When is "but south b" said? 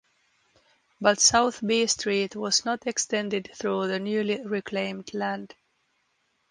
0.99-1.85